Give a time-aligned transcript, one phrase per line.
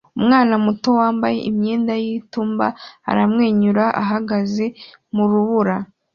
[0.19, 2.67] Umwana muto wambaye imyenda y'itumba
[3.09, 4.65] aramwenyura ahagaze
[5.15, 5.75] mu rubura